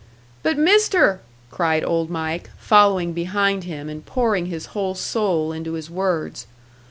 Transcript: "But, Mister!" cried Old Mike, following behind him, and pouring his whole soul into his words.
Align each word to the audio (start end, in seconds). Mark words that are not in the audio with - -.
"But, 0.41 0.57
Mister!" 0.57 1.21
cried 1.51 1.83
Old 1.85 2.09
Mike, 2.09 2.49
following 2.57 3.13
behind 3.13 3.65
him, 3.65 3.87
and 3.87 4.03
pouring 4.03 4.47
his 4.47 4.65
whole 4.73 4.95
soul 4.95 5.51
into 5.51 5.73
his 5.73 5.91
words. 5.91 6.47